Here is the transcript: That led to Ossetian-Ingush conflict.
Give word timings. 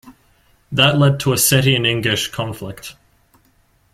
That 0.71 0.97
led 0.97 1.19
to 1.19 1.29
Ossetian-Ingush 1.29 2.31
conflict. 2.31 2.95